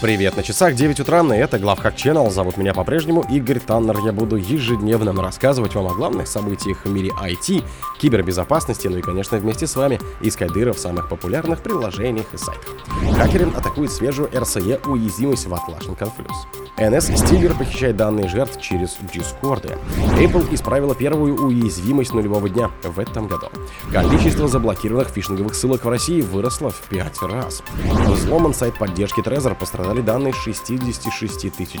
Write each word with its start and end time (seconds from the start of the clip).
Привет, 0.00 0.34
на 0.34 0.42
часах 0.42 0.76
9 0.76 1.00
утра, 1.00 1.20
и 1.20 1.38
это 1.38 1.58
Главхак 1.58 1.94
Channel. 1.94 2.30
Зовут 2.30 2.56
меня 2.56 2.72
по-прежнему 2.72 3.22
Игорь 3.30 3.60
Таннер. 3.60 3.98
Я 4.02 4.12
буду 4.12 4.36
ежедневно 4.36 5.12
рассказывать 5.22 5.74
вам 5.74 5.88
о 5.88 5.94
главных 5.94 6.26
событиях 6.26 6.86
в 6.86 6.90
мире 6.90 7.10
IT, 7.22 7.62
кибербезопасности, 8.00 8.88
ну 8.88 8.96
и, 8.96 9.02
конечно, 9.02 9.36
вместе 9.36 9.66
с 9.66 9.76
вами 9.76 10.00
искать 10.22 10.54
дыры 10.54 10.72
в 10.72 10.78
самых 10.78 11.10
популярных 11.10 11.62
приложениях 11.62 12.32
и 12.32 12.38
сайтах. 12.38 12.70
Хакеры 13.18 13.50
атакуют 13.50 13.92
свежую 13.92 14.30
RCE 14.30 14.88
уязвимость 14.88 15.46
в 15.46 15.52
Atlassian 15.52 15.98
Confluence. 15.98 16.60
NS 16.78 17.14
Стиллер 17.14 17.54
похищает 17.54 17.96
данные 17.96 18.26
жертв 18.26 18.58
через 18.58 18.96
Discord. 19.12 19.78
Apple 20.18 20.54
исправила 20.54 20.94
первую 20.94 21.34
уязвимость 21.34 22.14
нулевого 22.14 22.48
дня 22.48 22.70
в 22.82 22.98
этом 22.98 23.26
году. 23.28 23.48
Количество 23.92 24.48
заблокированных 24.48 25.08
фишинговых 25.08 25.54
ссылок 25.54 25.84
в 25.84 25.88
России 25.90 26.22
выросло 26.22 26.70
в 26.70 26.80
5 26.88 27.22
раз. 27.22 27.62
Взломан 28.06 28.54
сайт 28.54 28.78
поддержки 28.78 29.20
Trezor, 29.20 29.54
пострадали 29.90 30.00
данные 30.00 30.32
66 30.32 31.52
тысяч 31.52 31.80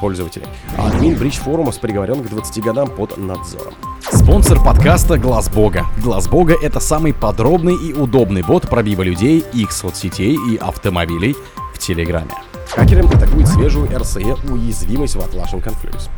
пользователей. 0.00 0.46
Админ 0.78 1.16
Бридж 1.16 1.38
форума 1.38 1.72
приговорен 1.72 2.22
к 2.22 2.28
20 2.28 2.62
годам 2.62 2.88
под 2.88 3.16
надзором. 3.18 3.74
Спонсор 4.00 4.62
подкаста 4.62 5.18
Глаз 5.18 5.50
Бога. 5.50 5.86
Глаз 6.02 6.28
Бога 6.28 6.54
это 6.60 6.80
самый 6.80 7.12
подробный 7.12 7.76
и 7.76 7.92
удобный 7.92 8.42
бот 8.42 8.68
пробива 8.68 9.02
людей, 9.02 9.44
их 9.52 9.72
соцсетей 9.72 10.36
и 10.50 10.56
автомобилей 10.56 11.36
в 11.74 11.78
Телеграме. 11.78 12.32
Хакеры 12.70 13.04
атакуют 13.04 13.48
свежую 13.48 13.88
RCE 13.88 14.52
уязвимость 14.52 15.16
в 15.16 15.18
Atlassian 15.18 15.60
Confluence. 15.60 16.08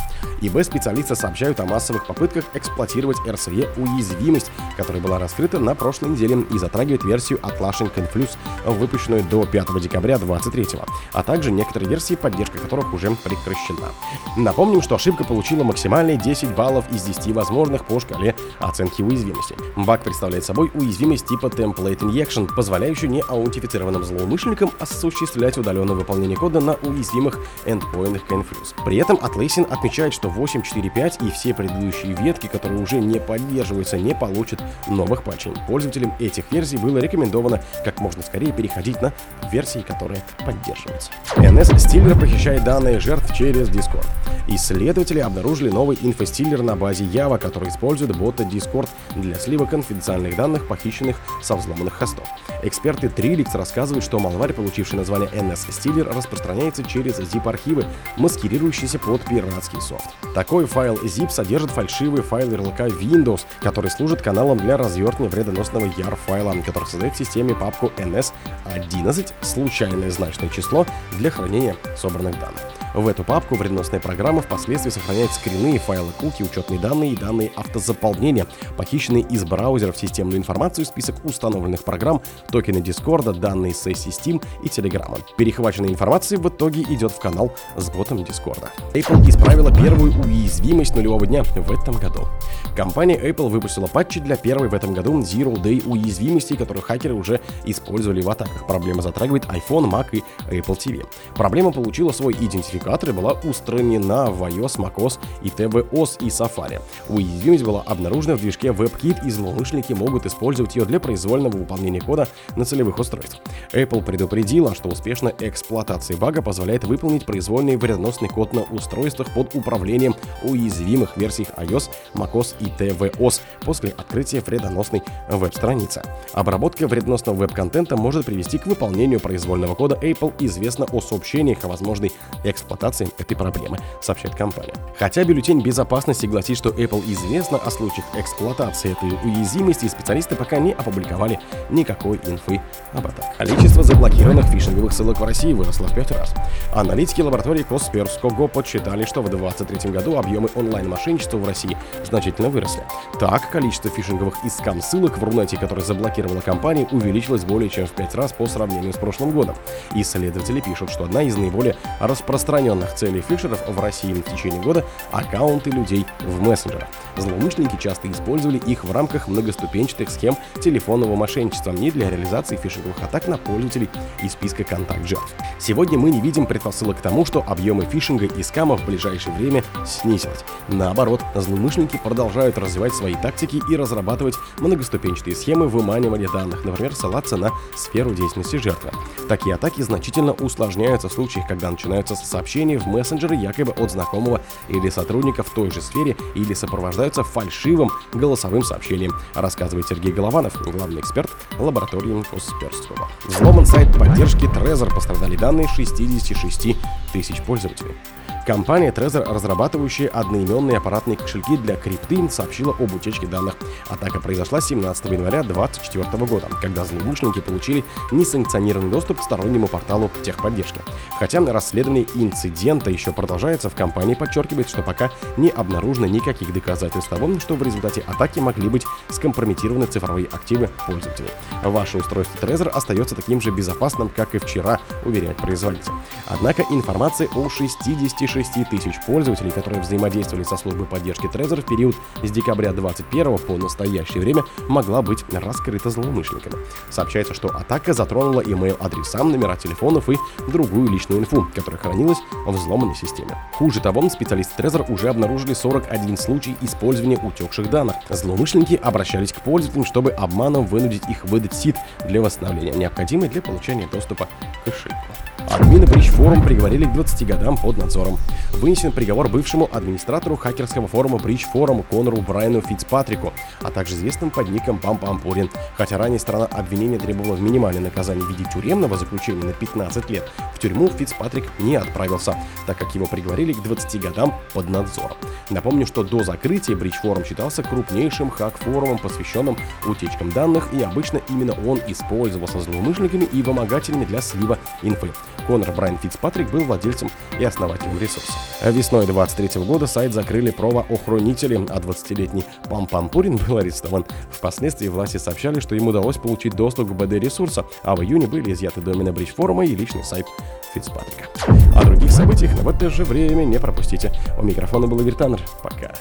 ИБ-специалисты 0.42 1.15
сообщают 1.15 1.61
о 1.61 1.65
массовых 1.65 2.06
попытках 2.06 2.45
эксплуатировать 2.52 3.16
RCE 3.27 3.69
уязвимость, 3.80 4.51
которая 4.77 5.01
была 5.01 5.19
раскрыта 5.19 5.59
на 5.59 5.75
прошлой 5.75 6.11
неделе 6.11 6.45
и 6.52 6.59
затрагивает 6.59 7.05
версию 7.05 7.38
Atlassian 7.38 7.91
Confluence, 7.95 8.37
выпущенную 8.66 9.23
до 9.23 9.47
5 9.47 9.80
декабря 9.80 10.19
2023, 10.19 10.80
а 11.12 11.23
также 11.23 11.52
некоторые 11.52 11.88
версии, 11.88 12.16
поддержка 12.16 12.59
которых 12.59 12.92
уже 12.92 13.11
прекращена. 13.12 13.89
Напомним, 14.37 14.83
что 14.83 14.97
ошибка 14.97 15.25
получила 15.25 15.64
максимальные 15.64 16.19
10 16.19 16.55
баллов 16.55 16.84
из 16.92 17.03
10 17.05 17.33
возможных 17.34 17.87
по 17.87 17.98
шкале 17.98 18.34
оценки 18.59 19.00
уязвимости. 19.00 19.55
Баг 19.77 20.03
представляет 20.03 20.44
собой 20.44 20.70
уязвимость 20.75 21.27
типа 21.28 21.47
Template 21.47 22.00
Injection, 22.00 22.53
позволяющую 22.55 23.11
неаутентифицированным 23.11 24.05
злоумышленникам 24.05 24.70
осуществлять 24.78 25.56
удаленное 25.56 25.94
выполнение 25.94 26.37
кода 26.43 26.59
на 26.59 26.75
уязвимых 26.75 27.39
эндпоинтах 27.67 28.23
Confluence. 28.29 28.75
При 28.85 28.97
этом 28.97 29.17
Atlassian 29.19 29.65
отмечает, 29.73 30.12
что 30.12 30.27
8.4.5 30.27 31.25
и 31.29 31.31
все 31.31 31.55
предыдущие 31.55 32.17
ветки, 32.17 32.49
которые 32.49 32.83
уже 32.83 32.99
не 32.99 33.21
поддерживаются, 33.21 33.97
не 33.97 34.12
получат 34.12 34.61
новых 34.89 35.23
патчей. 35.23 35.53
Пользователям 35.69 36.12
этих 36.19 36.51
версий 36.51 36.79
было 36.79 36.99
рекомендовано 36.99 37.62
как 37.84 38.01
можно 38.01 38.25
скорее 38.25 38.51
переходить 38.51 39.01
на 39.01 39.12
версии, 39.53 39.84
которые 39.87 40.21
поддерживаются. 40.45 41.12
NS 41.37 41.79
Стиллер 41.79 42.19
похищает 42.19 42.65
данные 42.65 42.99
жертв 42.99 43.33
через 43.37 43.69
Discord. 43.69 44.06
Исследователи 44.48 45.21
обнаружили 45.21 45.71
новый 45.71 45.98
инфостиллер 46.01 46.62
на 46.62 46.75
базе 46.75 47.05
Java, 47.05 47.39
который 47.39 47.69
использует 47.69 48.17
бота 48.17 48.43
Discord 48.43 48.89
для 49.15 49.37
слива 49.37 49.67
конфиденциальных 49.67 50.37
данных, 50.37 50.67
похищенных 50.67 51.17
со 51.41 51.57
взломанных 51.57 51.95
хостов. 51.95 52.27
Эксперты 52.62 53.07
Trilix 53.07 53.57
рассказывают, 53.57 54.05
что 54.05 54.19
малварь, 54.19 54.53
получивший 54.53 54.97
название 54.97 55.29
NS 55.31 55.69
Stiller, 55.71 56.12
распространяется 56.12 56.83
через 56.83 57.19
zip-архивы, 57.19 57.87
маскирующиеся 58.17 58.99
под 58.99 59.23
пиратский 59.23 59.81
софт. 59.81 60.11
Такой 60.34 60.67
файл 60.67 60.97
zip 61.05 61.31
содержит 61.31 61.71
фальшивый 61.71 62.23
файл 62.23 62.51
ярлыка 62.51 62.87
Windows, 62.87 63.43
который 63.61 63.91
служит 63.91 64.23
каналом 64.23 64.59
для 64.59 64.77
развертывания 64.77 65.31
вредоносного 65.31 65.87
YAR 65.87 66.17
файла, 66.27 66.55
который 66.65 66.89
создает 66.89 67.15
в 67.15 67.19
системе 67.19 67.55
папку 67.55 67.93
NS11, 67.97 69.33
случайное 69.43 70.11
значное 70.11 70.49
число 70.49 70.87
для 71.19 71.31
хранения 71.31 71.77
собранных 71.97 72.39
данных. 72.39 72.81
В 72.95 73.09
эту 73.09 73.25
папку 73.25 73.55
вредоносная 73.55 74.01
программа 74.01 74.43
впоследствии 74.43 74.91
сохраняет 74.91 75.33
скрины, 75.33 75.79
файлы 75.79 76.12
куки, 76.12 76.43
учетные 76.43 76.79
данные 76.79 77.12
и 77.12 77.17
данные 77.17 77.51
автозаполнения, 77.57 78.47
похищенные 78.77 79.22
из 79.22 79.44
браузеров 79.44 79.97
системную 79.97 80.37
информацию, 80.37 80.84
список 80.84 81.25
установленных 81.25 81.84
программ, 81.84 82.21
токены 82.50 82.83
Дискорда, 82.83 83.33
данные 83.33 83.72
сессии 83.72 84.11
Steam 84.11 84.44
и 84.62 84.66
Telegram. 84.66 85.19
Перехваченная 85.39 85.89
информация 85.89 86.39
в 86.39 86.47
итоге 86.49 86.83
идет 86.83 87.12
в 87.12 87.19
канал 87.19 87.53
с 87.77 87.89
ботом 87.91 88.22
Дискорда. 88.25 88.71
Apple 88.93 89.27
исправила 89.27 89.75
первую 89.75 90.12
уязвимость 90.12 90.95
нулевого 90.95 91.27
дня 91.27 91.45
в 91.45 91.72
этом 91.72 91.97
году. 91.99 92.28
Компания 92.77 93.19
Apple 93.19 93.49
выпустила 93.49 93.87
патчи 93.87 94.21
для 94.21 94.37
первой 94.37 94.69
в 94.69 94.75
этом 94.75 94.93
году 94.93 95.19
Zero 95.21 95.55
Day 95.55 95.83
уязвимости, 95.87 96.56
которую 96.56 96.83
хакеры 96.83 97.15
уже 97.15 97.41
использовали 97.65 98.21
в 98.21 98.28
атаках. 98.28 98.66
Проблема 98.66 99.00
затрагивает 99.00 99.45
iPhone, 99.47 99.91
Mac 99.91 100.09
и 100.12 100.22
Apple 100.50 100.77
TV. 100.77 101.06
Проблема 101.34 101.72
получила 101.72 102.12
свой 102.12 102.34
идентификатор 102.34 102.81
и 102.82 103.12
была 103.12 103.32
устранена 103.32 104.31
в 104.31 104.43
iOS, 104.43 104.78
macOS 104.78 105.19
и 105.43 105.48
tvOS 105.48 106.19
и 106.20 106.28
Safari. 106.28 106.81
Уязвимость 107.09 107.65
была 107.65 107.82
обнаружена 107.82 108.34
в 108.34 108.41
движке 108.41 108.69
WebKit 108.69 109.26
и 109.26 109.31
злоумышленники 109.31 109.93
могут 109.93 110.26
использовать 110.26 110.76
ее 110.76 110.84
для 110.84 111.00
произвольного 111.00 111.56
выполнения 111.56 112.00
кода 112.00 112.28
на 112.56 112.65
целевых 112.65 112.98
устройствах. 112.98 113.42
Apple 113.72 114.03
предупредила, 114.04 114.75
что 114.75 114.88
успешная 114.88 115.34
эксплуатация 115.38 116.16
бага 116.16 116.42
позволяет 116.42 116.84
выполнить 116.84 117.25
произвольный 117.25 117.76
вредоносный 117.76 118.28
код 118.28 118.53
на 118.53 118.62
устройствах 118.62 119.32
под 119.32 119.54
управлением 119.54 120.15
уязвимых 120.42 121.16
версий 121.16 121.47
iOS, 121.56 121.91
macOS 122.15 122.54
и 122.59 122.65
tvOS 122.65 123.41
после 123.65 123.91
открытия 123.91 124.41
вредоносной 124.41 125.03
веб-страницы. 125.28 126.03
Обработка 126.32 126.87
вредоносного 126.87 127.37
веб-контента 127.37 127.97
может 127.97 128.26
привести 128.26 128.59
к 128.59 128.66
выполнению 128.66 129.21
произвольного 129.21 129.75
кода 129.75 129.97
Apple. 130.03 130.32
Известно 130.41 130.87
о 130.91 131.00
сообщениях 131.00 131.65
о 131.65 131.69
возможной 131.69 132.12
эксплуатации 132.44 132.72
эксплуатации 132.72 133.09
этой 133.19 133.37
проблемы, 133.37 133.78
сообщает 134.00 134.34
компания. 134.34 134.75
Хотя 134.99 135.25
бюллетень 135.25 135.60
безопасности 135.60 136.27
гласит, 136.27 136.59
что 136.59 136.71
Apple 136.71 137.03
известно 137.12 137.59
о 137.59 137.71
случаях 137.71 138.06
эксплуатации 138.15 138.93
этой 138.93 139.10
уязвимости, 139.27 139.88
специалисты 139.88 140.34
пока 140.37 140.59
не 140.59 140.72
опубликовали 140.72 141.38
никакой 141.71 142.19
инфы 142.25 142.60
об 142.93 143.06
этом. 143.06 143.25
Количество 143.37 143.83
заблокированных 143.83 144.47
фишинговых 144.47 144.93
ссылок 144.93 145.21
в 145.21 145.25
России 145.25 145.53
выросло 145.53 145.87
в 145.87 145.94
5 145.94 146.10
раз. 146.12 146.34
Аналитики 146.75 147.21
лаборатории 147.21 147.62
Косперского 147.62 148.49
подсчитали, 148.49 149.04
что 149.04 149.22
в 149.22 149.28
2023 149.28 149.91
году 149.91 150.16
объемы 150.16 150.49
онлайн-мошенничества 150.54 151.39
в 151.39 151.47
России 151.47 151.77
значительно 152.04 152.49
выросли. 152.49 152.83
Так, 153.19 153.50
количество 153.50 153.91
фишинговых 153.91 154.44
и 154.44 154.49
скам-ссылок 154.49 155.19
в 155.19 155.25
Рунете, 155.25 155.56
которые 155.56 155.84
заблокировала 155.84 156.41
компания, 156.41 156.89
увеличилось 156.91 157.44
более 157.44 157.69
чем 157.69 157.87
в 157.87 157.93
5 157.93 158.15
раз 158.15 158.33
по 158.33 158.47
сравнению 158.47 158.93
с 158.93 158.97
прошлым 158.97 159.31
годом. 159.33 159.56
Исследователи 159.94 160.60
пишут, 160.60 160.91
что 160.91 161.04
одна 161.04 161.22
из 161.22 161.37
наиболее 161.37 161.77
распространенных 162.00 162.62
распространенных 162.62 162.95
целей 162.95 163.21
фишеров 163.21 163.69
в 163.69 163.81
России 163.81 164.12
в 164.12 164.23
течение 164.23 164.61
года 164.61 164.84
аккаунты 165.11 165.71
людей 165.71 166.06
в 166.21 166.41
мессенджерах. 166.41 166.89
Злоумышленники 167.17 167.77
часто 167.78 168.11
использовали 168.11 168.59
их 168.59 168.84
в 168.84 168.93
рамках 168.93 169.28
многоступенчатых 169.28 170.11
схем 170.11 170.37
телефонного 170.61 171.15
мошенничества 171.17 171.72
не 171.72 171.91
для 171.91 172.09
реализации 172.09 172.56
фишинговых 172.56 173.03
атак 173.03 173.28
на 173.28 173.37
пользователей 173.37 173.89
из 174.22 174.33
списка 174.33 174.65
контакт 174.65 175.06
жертв. 175.06 175.34
Сегодня 175.59 175.99
мы 175.99 176.11
не 176.11 176.21
видим 176.21 176.47
предпосылок 176.47 176.99
к 176.99 177.03
тому, 177.03 177.25
что 177.25 177.45
объемы 177.47 177.84
фишинга 177.84 178.27
и 178.27 178.43
скама 178.43 178.77
в 178.77 178.87
ближайшее 178.87 179.34
время 179.37 179.62
снизились. 179.84 180.45
Наоборот, 180.69 181.21
злоумышленники 181.34 182.01
продолжают 182.03 182.59
развивать 182.59 182.95
свои 182.95 183.15
тактики 183.15 183.61
и 183.71 183.77
разрабатывать 183.77 184.37
многоступенчатые 184.59 185.37
схемы 185.37 185.69
выманивания 185.69 186.28
данных, 186.28 186.65
например, 186.65 186.95
ссылаться 186.95 187.37
на 187.37 187.51
сферу 187.77 188.15
деятельности 188.15 188.56
жертвы. 188.56 188.91
Такие 189.28 189.55
атаки 189.55 189.83
значительно 189.83 190.33
усложняются 190.33 191.09
в 191.09 191.12
случаях, 191.12 191.47
когда 191.47 191.71
начинаются 191.71 192.15
с 192.15 192.22
сообщения 192.53 192.79
в 192.79 192.87
мессенджеры 192.87 193.35
якобы 193.35 193.73
от 193.73 193.91
знакомого 193.91 194.43
или 194.69 194.91
сотрудника 194.91 195.43
в 195.43 195.49
той 195.55 195.71
же 195.71 195.81
сфере 195.81 196.15
или 196.35 196.53
сопровождаются 196.53 197.25
фальшивым 197.25 197.91
голосовым 198.13 198.63
сообщением, 198.63 199.13
рассказывает 199.35 199.89
Сергей 199.89 200.13
Голованов, 200.13 200.61
главный 200.71 201.01
эксперт 201.01 201.31
лаборатории 201.59 202.23
Косперского. 202.31 203.09
Взломан 203.25 203.65
сайт 203.65 203.97
поддержки 203.97 204.45
Trezor, 204.45 204.95
пострадали 204.95 205.37
данные 205.37 205.67
66 205.67 206.77
тысяч 207.15 207.43
пользователей. 207.43 207.95
Компания 208.44 208.91
Trezor, 208.91 209.33
разрабатывающая 209.33 210.09
одноименные 210.09 210.78
аппаратные 210.78 211.16
кошельки 211.16 211.56
для 211.56 211.77
крипты, 211.77 212.28
сообщила 212.28 212.74
об 212.77 212.92
утечке 212.92 213.28
данных. 213.28 213.54
Атака 213.89 214.18
произошла 214.18 214.60
17 214.60 215.04
января 215.12 215.44
2024 215.44 216.27
года, 216.27 216.48
когда 216.60 216.84
злоумышленники 216.84 217.41
получили 217.41 217.84
несанкционированный 218.10 218.91
доступ 218.91 219.21
к 219.21 219.22
стороннему 219.22 219.68
порталу 219.68 220.10
техподдержки. 220.24 220.80
Хотя 221.21 221.41
расследование 221.41 222.06
инцидента 222.16 222.91
еще 222.91 223.12
продолжается, 223.12 223.71
в 223.71 223.77
компании 223.77 224.15
подчеркивает, 224.15 224.68
что 224.68 224.83
пока 224.83 225.12
не 225.36 225.48
обнаружено 225.48 226.06
никаких 226.06 226.53
доказательств 226.53 227.10
того, 227.10 227.38
что 227.38 227.54
в 227.54 227.62
результате 227.62 228.03
атаки 228.09 228.41
могли 228.41 228.68
быть 228.68 228.84
скомпрометированы 229.10 229.86
цифровые 229.86 230.27
активы 230.27 230.68
пользователей. 230.86 231.30
Ваше 231.62 231.98
устройство 231.98 232.45
Trezor 232.45 232.71
остается 232.71 233.15
таким 233.15 233.41
же 233.41 233.53
безопасным, 233.53 234.09
как 234.09 234.34
и 234.34 234.38
вчера, 234.38 234.80
уверяет 235.04 235.36
производитель. 235.36 235.92
Однако 236.27 236.65
информация 236.71 237.28
о 237.28 237.48
66 237.48 238.32
тысяч 238.33 238.95
пользователей, 239.07 239.51
которые 239.51 239.83
взаимодействовали 239.83 240.45
со 240.45 240.57
службой 240.57 240.87
поддержки 240.87 241.27
Trezor 241.27 241.63
в 241.63 241.67
период 241.67 241.95
с 242.23 242.31
декабря 242.31 242.73
21 242.73 243.39
по 243.39 243.57
настоящее 243.57 244.21
время, 244.21 244.43
могла 244.69 245.03
быть 245.03 245.25
раскрыта 245.33 245.91
злоумышленниками. 245.91 246.57
Сообщается, 246.91 247.34
что 247.34 247.49
атака 247.49 247.93
затронула 247.93 248.41
email-адреса, 248.41 249.23
номера 249.23 249.57
телефонов 249.57 250.09
и 250.09 250.17
другую 250.49 250.91
личную 250.91 251.21
инфу, 251.21 251.47
которая 251.55 251.81
хранилась 251.81 252.19
в 252.47 252.53
взломанной 252.53 252.95
системе. 252.95 253.37
Хуже 253.55 253.81
того, 253.81 254.09
специалисты 254.09 254.63
Trezor 254.63 254.91
уже 254.93 255.09
обнаружили 255.09 255.55
41 255.55 256.17
случай 256.17 256.57
использования 256.61 257.19
утекших 257.19 257.71
данных. 257.71 257.97
Злоумышленники 258.09 258.75
обращались 258.75 259.33
к 259.33 259.40
пользователям, 259.40 259.85
чтобы 259.85 260.11
обманом 260.11 260.67
вынудить 260.67 261.09
их 261.09 261.25
выдать 261.25 261.55
сид 261.55 261.76
для 262.07 262.21
восстановления, 262.21 262.73
необходимый 262.73 263.29
для 263.29 263.43
получения 263.43 263.88
доступа 263.90 264.29
к 264.62 264.64
кошельку. 264.64 265.32
Админы 265.50 265.85
Bridge 265.85 266.14
Forum 266.16 266.44
приговорили 266.44 266.85
к 266.85 266.92
20 266.92 267.26
годам 267.26 267.56
под 267.56 267.76
надзором. 267.76 268.18
Вынесен 268.52 268.92
приговор 268.92 269.28
бывшему 269.28 269.68
администратору 269.73 270.37
хакерского 270.37 270.87
форума 270.87 271.18
Bridge 271.18 271.44
Forum 271.52 271.85
Конору 271.90 272.18
Брайану 272.18 272.61
Фицпатрику, 272.61 273.33
а 273.61 273.71
также 273.71 273.94
известным 273.94 274.30
под 274.30 274.49
ником 274.50 274.78
Пам 274.78 274.99
Пампурин. 274.99 275.50
Хотя 275.76 275.99
ранее 275.99 276.18
сторона 276.18 276.47
обвинения 276.47 276.99
требовала 276.99 277.37
минимальное 277.37 277.83
наказание 277.83 278.25
в 278.25 278.30
виде 278.30 278.44
тюремного 278.52 278.97
заключения 278.97 279.44
на 279.44 279.52
15 279.52 280.11
лет, 280.11 280.30
в 280.54 280.59
тюрьму 280.59 280.88
Фицпатрик 280.88 281.45
не 281.59 281.76
отправился, 281.76 282.37
так 282.66 282.78
как 282.78 282.95
его 282.95 283.06
приговорили 283.06 283.52
к 283.52 283.62
20 283.62 284.00
годам 284.00 284.35
под 284.54 284.68
надзором. 284.68 285.16
Напомню, 285.50 285.87
что 285.87 286.02
до 286.02 286.23
закрытия 286.23 286.76
Bridge 286.76 286.95
Forum 287.02 287.26
считался 287.26 287.62
крупнейшим 287.62 288.30
хак-форумом, 288.30 288.99
посвященным 288.99 289.56
утечкам 289.87 290.30
данных, 290.30 290.68
и 290.73 290.83
обычно 290.83 291.21
именно 291.28 291.54
он 291.66 291.80
использовался 291.88 292.61
злоумышленниками 292.61 293.25
и 293.25 293.42
вымогателями 293.42 294.04
для 294.04 294.21
слива 294.21 294.59
инфы. 294.83 295.11
Конор 295.47 295.73
Брайан 295.73 295.99
Фицпатрик 295.99 296.50
был 296.50 296.64
владельцем 296.64 297.11
и 297.38 297.45
основателем 297.45 297.99
ресурса. 297.99 298.33
Весной 298.62 299.07
23 299.07 299.62
года 299.62 299.87
сайт 299.87 300.12
закрыли 300.12 300.50
правоохранители, 300.50 301.57
а 301.69 301.79
20-летний 301.79 302.45
Пам 302.69 302.87
Пампурин 302.87 303.37
был 303.37 303.59
арестован. 303.59 304.05
Впоследствии 304.31 304.88
власти 304.88 305.17
сообщали, 305.17 305.61
что 305.61 305.75
ему 305.75 305.90
удалось 305.90 306.17
получить 306.17 306.55
доступ 306.55 306.90
к 306.90 306.93
БД 306.93 307.12
ресурса, 307.14 307.64
а 307.83 307.97
в 307.97 308.02
июне 308.02 308.26
были 308.26 308.52
изъяты 308.52 308.81
домены 308.81 309.12
Бридж 309.12 309.33
форума 309.33 309.64
и 309.64 309.75
личный 309.75 310.05
сайт 310.05 310.26
Фицпатрика. 310.75 311.29
О 311.75 311.85
других 311.85 312.11
событиях 312.11 312.52
в 312.52 312.69
это 312.69 312.90
же 312.90 313.05
время 313.05 313.45
не 313.45 313.59
пропустите. 313.59 314.12
У 314.38 314.43
микрофона 314.43 314.87
был 314.87 315.00
Игорь 315.00 315.14
Таннер. 315.14 315.40
Пока. 315.62 315.93